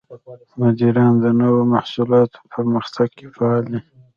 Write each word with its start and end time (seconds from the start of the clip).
مدیران 0.61 1.13
د 1.23 1.25
نوو 1.41 1.61
محصولاتو 1.73 2.37
په 2.41 2.45
پرمختګ 2.55 3.07
کې 3.17 3.25
فعال 3.35 3.63
دي. 3.71 3.79